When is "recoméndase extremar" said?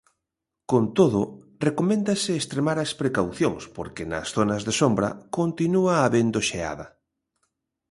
1.67-2.77